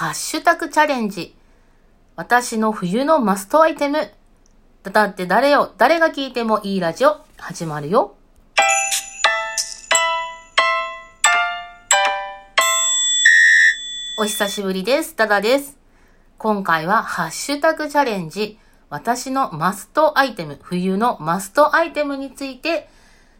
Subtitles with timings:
[0.00, 1.34] ハッシュタグチャレンジ。
[2.14, 4.08] 私の冬のマストアイテム。
[4.84, 8.14] だって誰よ、誰が聞いてもいいラジオ、始まるよ。
[14.16, 15.16] お久しぶりです。
[15.16, 15.76] ダダです。
[16.38, 18.56] 今回はハッシュタグチャレンジ。
[18.90, 22.88] 私のマストアイテム、冬のマストアイテムについて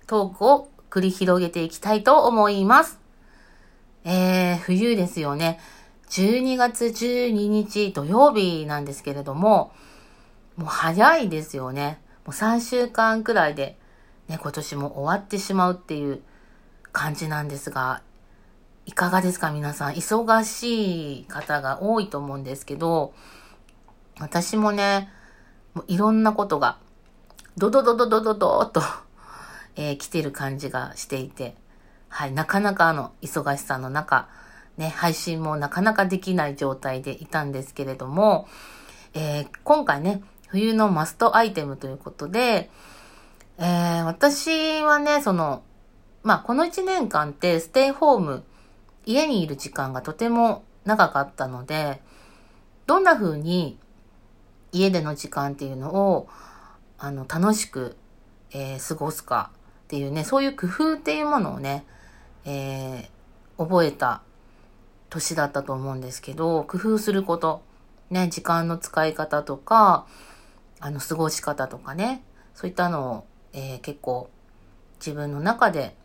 [0.09, 2.99] トークを繰り広げていきたいと思います。
[4.05, 5.61] えー、冬ですよね。
[6.11, 9.73] 12月12日土曜日なんですけれども、
[10.57, 12.01] もう早いですよね。
[12.25, 13.79] もう3週間くらいで、
[14.29, 16.23] ね、今年も終わってしまうっていう
[16.93, 18.03] 感じなんですが、
[18.87, 19.93] いかがですか皆さん。
[19.93, 23.13] 忙しい方が多いと思うんですけど、
[24.19, 25.11] 私もね、
[25.75, 26.79] もういろんなことが、
[27.57, 28.83] ドドドドドドドーと
[29.79, 31.55] えー、来てる感じがしていて、
[32.09, 34.29] はい、なかなかあの、忙しさの中、
[34.79, 38.49] ね、配信もなかなかできない状態でいたんですけれども、
[39.13, 42.71] えー、今回ね、冬のマストアイテムということで、
[43.59, 45.63] えー、私はね、その、
[46.23, 48.45] まあ、この1年間ってステイホーム、
[49.05, 52.01] 家にいる時間がとても長かったので、
[52.87, 53.79] どんな風に
[54.71, 56.29] 家での時間っていうのを、
[56.99, 57.97] あの、楽しく、
[58.53, 59.51] えー、過ごすか
[59.85, 61.85] っていうね、そういう工夫っていうものをね、
[62.45, 64.23] えー、覚えた
[65.11, 67.63] 年だったと思うんですけど、工夫すること、
[68.11, 70.07] ね、時間の使い方とか、
[70.81, 72.23] あの、過ごし方とかね、
[72.55, 74.31] そういったのを、えー、結構
[75.01, 75.97] 自分の中で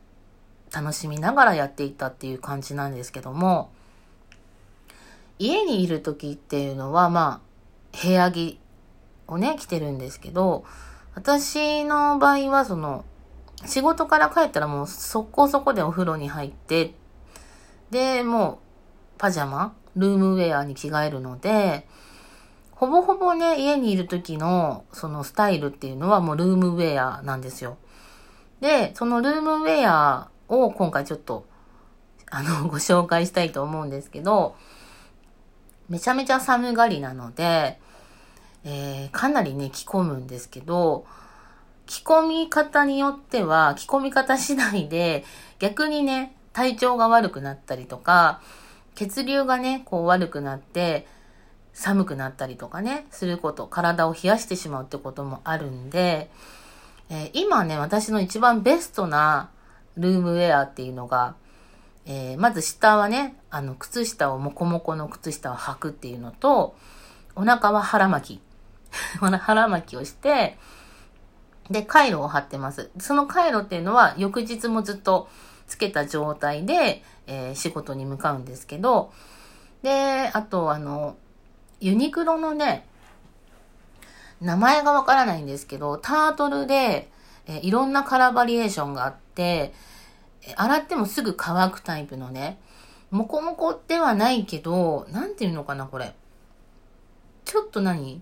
[0.71, 3.71] 楽しみながらやっていたっていう感じなんですけども、
[5.39, 7.41] 家にいる時っていうのは、ま
[7.93, 8.59] あ、部屋着
[9.27, 10.63] をね、着てるんですけど、
[11.15, 13.05] 私の場合はその、
[13.65, 16.95] 仕事から帰ったらもうそこそこでお風呂に入って、
[17.91, 18.57] で、もう
[19.17, 21.87] パジャマ、ルームウェアに着替えるので、
[22.71, 27.77] ほぼほぼね、家にいる時のそのスタイルっていうのはもうルームウェアなんですよ。
[28.59, 31.45] で、そのルームウェアを今回ちょっと、
[32.29, 34.55] あの、 ご紹介したいと思うんですけど、
[35.89, 37.79] めちゃめちゃ寒がりなので、
[38.65, 41.05] えー、かなりね、着込むんですけど、
[41.85, 45.25] 着込み方によっては、着込み方次第で、
[45.59, 48.41] 逆にね、体調が悪くなったりとか、
[48.95, 51.07] 血流がね、こう悪くなって、
[51.73, 56.29] 寒くなったりとかね、すること、体を冷やしてしまうってこともあるんで、
[57.09, 59.49] えー、今ね、私の一番ベストな
[59.97, 61.35] ルームウェアっていうのが、
[62.05, 66.75] えー、まず下はね、あの、靴下を、もこもこの靴下を履くっていうのと、
[67.35, 68.41] お腹は腹巻き。
[69.19, 70.57] 腹巻きをして、
[71.69, 72.91] で、カイロを貼ってます。
[72.99, 75.29] そのカイロっていうのは翌日もずっと
[75.67, 79.11] つけた状態で、えー、仕事に向かうんですけど、
[79.81, 81.15] で、あとあの、
[81.79, 82.87] ユニクロのね、
[84.41, 87.09] 名前がわからないんですけど、タートルで、
[87.45, 89.73] えー、いろんなカラーバリエーションがあって、
[90.55, 92.59] 洗ってもすぐ乾くタイプのね、
[93.11, 96.13] もこもこではないけど、なんていうのかな、これ。
[97.45, 98.21] ちょっと何？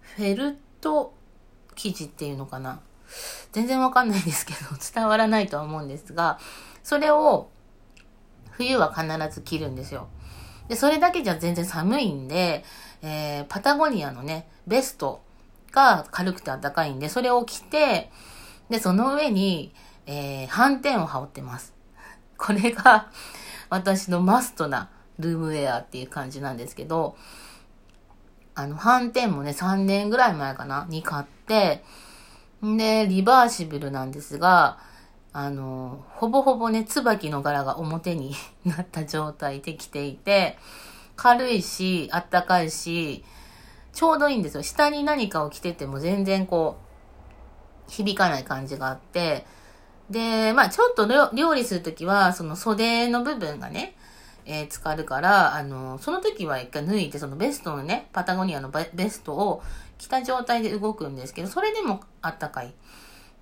[0.00, 1.14] フェルト
[1.74, 2.80] 生地っていうのかな
[3.52, 4.58] 全然わかんないですけど、
[4.94, 6.38] 伝わらないとは思うんですが、
[6.82, 7.50] それを
[8.50, 10.08] 冬は必ず着るんですよ。
[10.68, 12.64] で、それだけじゃ全然寒いんで、
[13.02, 15.22] えー、パタゴニアのね、ベスト
[15.72, 18.10] が軽くて暖かいんで、それを着て、
[18.70, 19.74] で、その上に、
[20.06, 21.74] えー、斑点を羽織ってます。
[22.38, 23.10] これが
[23.70, 27.16] 私のマストなルームウェアっていう感じなんですけど、
[28.54, 31.82] あの、斑点もね、3年ぐらい前かなに買って、
[32.64, 34.78] んで、リバーシブルなんですが、
[35.34, 38.34] あの、ほぼほぼね、椿の柄が表に
[38.64, 40.58] なった状態で着ていて、
[41.16, 43.24] 軽いし、あったかいし、
[43.92, 44.62] ちょうどいいんですよ。
[44.62, 46.76] 下に何かを着てても全然こ
[47.88, 49.46] う、響かない感じがあって、
[50.10, 53.96] で、まあちょっと料理するときは、その袖の部分がね、
[54.44, 59.62] えー、浸かるから、あの、その時は一回脱いで、そのベストのね、パタゴニアのベストを
[59.98, 62.74] 着た状態で動くんですけど、それでもあったかい。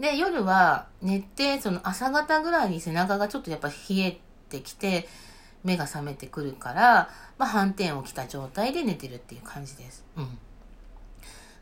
[0.00, 4.19] で、夜は寝て、その朝方ぐらいに背中がちょっとやっぱ冷え
[4.49, 5.06] てきて、
[5.62, 10.02] 目が覚めてくるから、まあ、反転を着た状態で寝てるっていう感じです。
[10.17, 10.38] うん。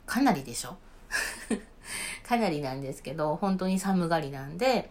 [0.07, 0.77] かなりでしょ？
[2.25, 4.89] かなりなんですけど、本当に寒がりなんで、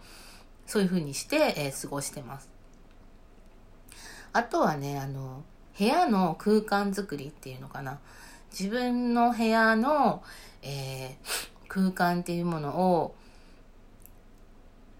[0.66, 2.50] そういう風にして、えー、過ごしてます。
[4.34, 5.42] あとはね、あの、
[5.78, 7.98] 部屋の空間づくりっていうのかな。
[8.50, 10.22] 自分の部屋の、
[10.60, 13.14] えー、空間っていうものを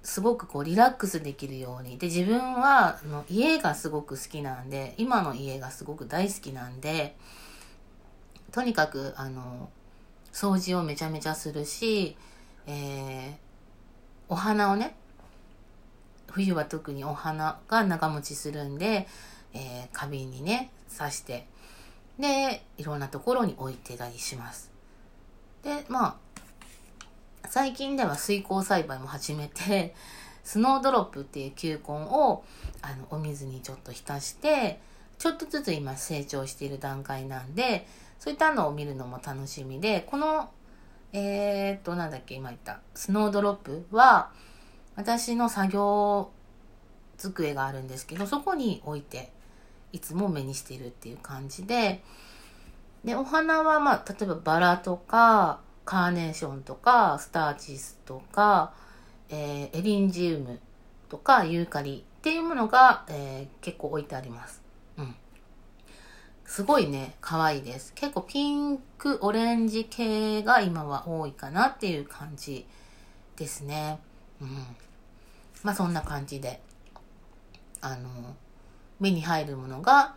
[0.09, 1.99] すごくこうリラックスできるように。
[1.99, 7.15] で、自分はあの家がすごく好きなんで、今の家がすごく大好きなんで、
[8.51, 9.69] とにかく、あの、
[10.33, 12.17] 掃除をめちゃめちゃするし、
[12.67, 13.35] えー、
[14.31, 14.97] お花をね、
[16.31, 19.07] 冬は特にお花が長持ちするんで、
[19.53, 21.47] えー、花瓶にね、刺して、
[22.19, 24.71] で、いろんなところに置いてたりします。
[25.63, 26.17] で、まあ、
[27.51, 29.95] 最近では水耕栽培も始めて、
[30.45, 32.45] スノードロップっていう球根を
[32.83, 34.81] あのお水にちょっと浸して、
[35.19, 37.87] ちょっとずつ今成長している段階なんで、
[38.19, 40.51] そういったのを見るのも楽しみで、この、
[41.13, 44.31] えー、っと、なんだっけ、今言った、スノードロップは、
[44.97, 46.31] 私の作業
[47.17, 49.33] 机があるんですけど、そこに置いて、
[49.93, 52.05] いつも目にしているっていう感じで、
[53.05, 58.75] で、お花は、まあ、例えばバラとか、カーネーションとか、スターチスとか、
[59.31, 60.61] えー、エリンジウム
[61.09, 64.61] とか、ユーカリっていうものが、えー、結構置いてあります。
[64.99, 65.15] うん。
[66.45, 67.95] すごいね、可愛いです。
[67.95, 72.67] 結構ピンク、オレンジ系が今は多いかなっていう感じ
[73.37, 73.99] ですね。
[74.43, 74.67] うん。
[75.63, 76.61] まあそんな感じで、
[77.81, 78.11] あの、
[79.01, 80.15] 目に入るものが、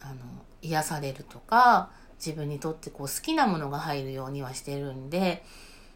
[0.00, 0.14] あの、
[0.62, 5.44] 癒されるとか、自分にとってこう好きなものが入るようにはしてるんで、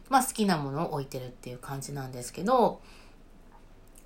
[0.09, 2.81] まあ好きなものを置いてるっていう感じなんですけど、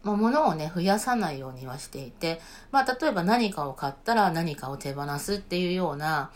[0.04, 2.40] まあ、物をね、増やさないようにはしていて、
[2.72, 6.32] まあ例えば何かを買ったら何かを手放すっていうような、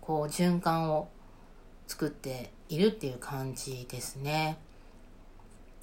[0.00, 1.08] こう循環を
[1.86, 4.58] 作っているっていう感じですね。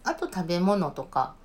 [0.03, 1.35] あと食べ物とか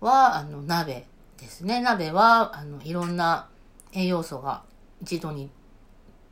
[0.00, 1.06] は、あの、鍋
[1.38, 1.80] ですね。
[1.80, 3.48] 鍋は、あの、いろんな
[3.92, 4.62] 栄養素が
[5.02, 5.50] 一度に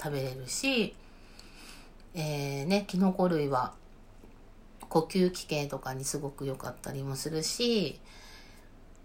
[0.03, 0.95] 食べれるし、
[2.15, 3.75] えー、ね、キノコ類は
[4.89, 8.01] 呼吸器系とかにすごく良かったりもするし、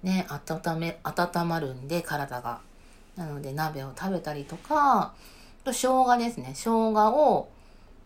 [0.01, 2.61] ね、温め、温まるんで体が。
[3.15, 5.13] なので鍋を食べたりとか、
[5.63, 6.53] と生姜ですね。
[6.55, 7.49] 生姜を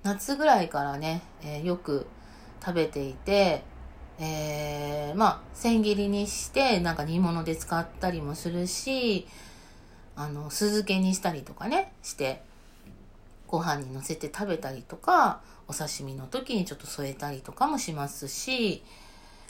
[0.03, 2.07] 夏ぐらいからね、えー、よく
[2.63, 3.63] 食べていて、
[4.19, 9.27] えー、まあ、千切りにして、なんか煮物で使ったりもするし、
[10.15, 12.43] あの、酢漬けにしたりとかね、して、
[13.47, 18.83] ご飯に乗せて食べたりとか、お刺身の時にちょっと添えたりとかもしますし、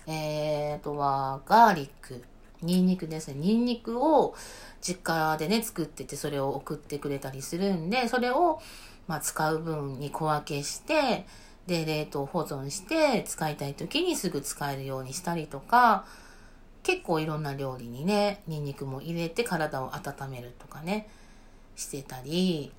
[0.07, 2.23] えー、あとは、ガーリック、
[2.61, 3.35] ニンニクですね。
[3.35, 4.35] ニンニクを
[4.81, 8.61] 実家でね、作ってて、それを送ってくれたりするんで、それを、
[9.07, 11.25] まあ、使う分に小分けして、
[11.67, 16.05] で、冷凍保存して使いたい時にすぐ使えるようにしたりとか、
[16.83, 21.09] 結構いろんな料理にね、ニンニクも入れて体を温めるとかね、
[21.75, 22.71] してたり、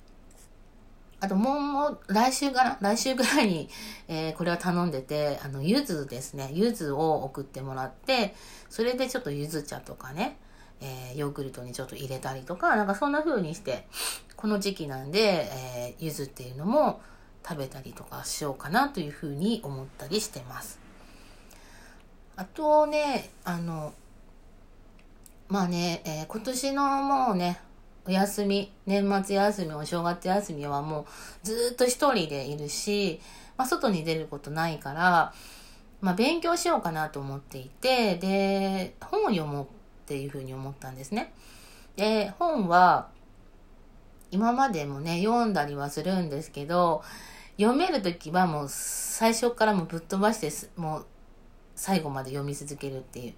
[1.19, 2.77] あともう、来週かな？
[2.79, 3.69] 来週ぐらいに、
[4.07, 6.49] えー、これは頼んでて、あの、柚子ですね。
[6.53, 8.35] 柚子を送ってもらって、
[8.69, 10.37] それでちょっと柚子茶とかね、
[10.81, 13.87] えー、ヨーグルトにちょっと入れたりとか、なんかそんな風にして、
[14.35, 17.01] この時期なんで、えー、柚子っていうのも、
[17.41, 20.77] 食べたりとかしようかなというふうに思ったりしてます。
[22.35, 23.93] あとね、あの、
[25.47, 27.59] まあね、えー、今年のもうね、
[28.05, 31.05] お休み、年末休み、お正月休みはもう
[31.45, 33.19] ずっと一人でいるし、
[33.57, 35.33] まあ外に出ることないから、
[36.01, 39.67] まあ勉強しようかなと思っていて、で、本を読もうっ
[40.07, 41.33] ていうふうに思ったんですね。
[41.95, 43.09] で、本は、
[44.31, 47.03] 今までもね、読んだりはするんですけど、
[47.57, 51.05] 読める時はもう最初からもぶっ飛ばしてもう
[51.75, 53.33] 最後まで読み続けるっていう。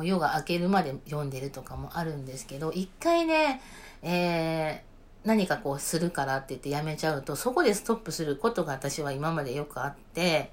[0.00, 3.60] もう夜が明けるまで読んでるとかもあるんですけど、一回ね、
[4.00, 10.52] えー、何かこうするからって言ってやめちゃうと、そこでストップすることが私は今までよくあって、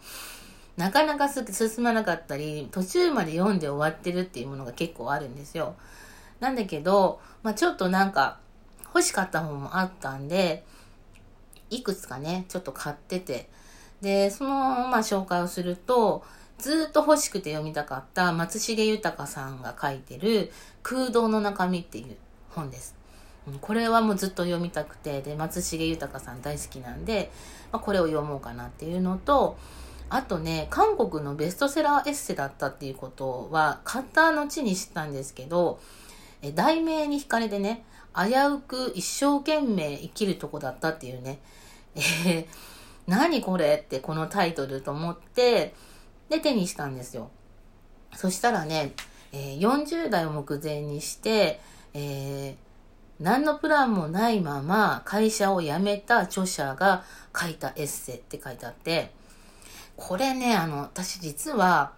[0.76, 1.46] なかなか進
[1.82, 5.76] まなかったり、途中まで読んで終わってるっていうものが結構あるんですよ。
[6.42, 8.40] なんだけど、まあちょっとなんか
[8.84, 10.66] 欲しかった本もあったんで、
[11.70, 13.48] いくつかね、ちょっと買ってて、
[14.02, 16.26] で、その、まあ、紹介をすると、
[16.58, 20.52] ずっと欲しくて読みたかった松重豊さんが書いてる
[20.84, 22.18] 空洞の中身っていう
[22.50, 22.96] 本です。
[23.62, 27.32] これはもうずっと読みたくて、で、松重豊さん大好きなんで、
[27.72, 29.58] まあ、これを読もうかなっていうのと、
[30.10, 35.80] あとね、韓国のベストセラーエッセだったっていうことは、買った後に知ったんですけど、
[36.42, 37.84] え題名に惹かれてね、
[38.16, 41.40] 危うく一生懸命生きるとこだったっていうね、
[41.96, 42.46] えー、
[43.08, 45.74] 何これってこのタイトルと思って、
[46.30, 47.30] で、手にしたんですよ。
[48.16, 48.94] そしたらね、
[49.32, 51.60] えー、40代を目前にして、
[51.94, 57.04] えー、何のプランもないまま会社を辞めた著者が
[57.36, 59.12] 書いたエッセイって書いてあって、
[59.96, 61.94] これね、あの、私実は、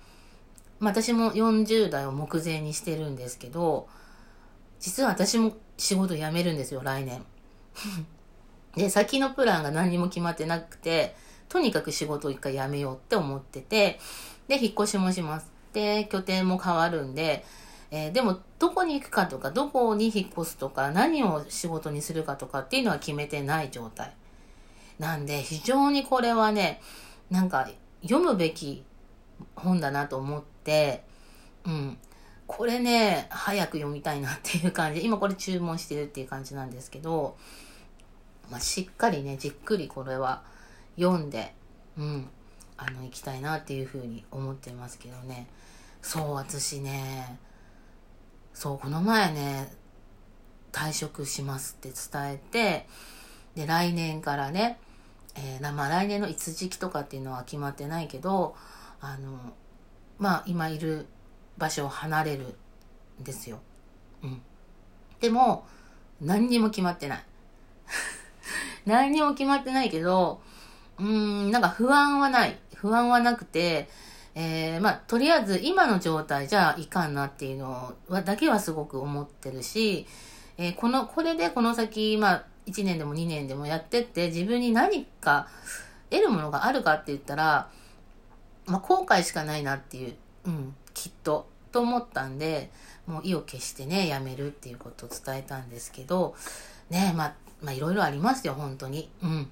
[0.80, 3.88] まあ、私も40代を目前にしてるんですけど、
[4.80, 7.24] 実は私も仕事辞めるんですよ、来年。
[8.76, 11.16] で、先のプランが何も決まってなくて、
[11.50, 14.00] とにかく仕事を一回辞めようって思ってて、
[14.48, 15.52] で、引っ越しもします。
[15.74, 17.44] で、拠点も変わるんで、
[17.92, 24.14] えー、でも、どこに行くかとか、どこに引っ越すとか、何を仕事にするかとかっていうのは決めてない状態。
[25.00, 26.82] なんで、非常にこれはね、
[27.32, 27.68] なんか、
[28.04, 28.84] 読むべき
[29.56, 31.04] 本だなと思って、
[31.66, 31.98] うん。
[32.46, 37.38] これね、早く読みたいなっていう感じ、今これ注文してるっていう感じなんですけど、
[38.50, 40.44] まあ、しっかりね、じっくりこれは
[41.00, 41.54] 読んで、
[41.98, 42.30] うん、
[42.78, 45.48] あの、行きたいなっていうふうに思ってますけどね。
[46.02, 47.40] そう、私ね、
[48.54, 49.74] そう、この前ね、
[50.72, 52.88] 退職しますって伝えて、
[53.56, 54.80] で、来年からね、
[55.36, 58.56] えー、まあ来年のいつ時期とかっていうのは決まってないけど、
[59.00, 59.54] あの、
[60.18, 61.08] まあ今いる
[61.58, 62.56] 場所を離れる
[63.22, 63.60] んですよ。
[64.24, 64.42] うん。
[65.22, 65.66] でも、
[66.22, 67.24] 何にも決まってない。
[68.86, 70.42] 何にも決まってないけど、
[71.00, 72.58] うん、なんか不安はない。
[72.76, 73.90] 不安はなくて、
[74.36, 80.06] えー、まあ、とりあえず今の状態じゃいかんなっていうのは、だけはすごく思ってるし、
[80.58, 85.48] えー、この、これでこの先、まあ、1年でも2年でもやってって、自分に何か
[86.10, 87.70] 得るものがあるかって言ったら、
[88.66, 90.16] まあ、後悔しかないなっていう、
[90.46, 92.72] うん、きっと、と思ったんで、
[93.08, 96.36] もう意を決してね、やめるっていうことを伝えたんですけど、
[96.90, 99.10] ね、まあ、まあ、いろいろありますよ、本当に。
[99.24, 99.52] うん。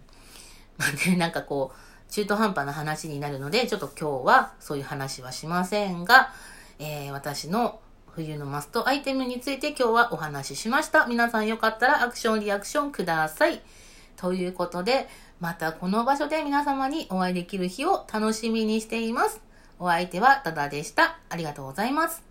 [0.77, 6.31] まあね、なんかこう、中途半端な話になるので、ちょっと今日はそういう話はしませんが、
[6.79, 7.79] えー、私の
[8.11, 11.05] 冬のマストアイテムについて今日はお話ししました。
[11.07, 13.61] 皆さんよかったらアクションリアクションください。
[14.15, 15.07] ということで、
[15.39, 19.41] またこの場所で皆様にお会いできる日を楽しみにしています。
[19.79, 21.19] お相手はダダでした。
[21.29, 22.26] ありがとうございます。